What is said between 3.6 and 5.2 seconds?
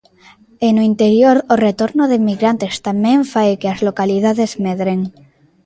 que as localidades medren.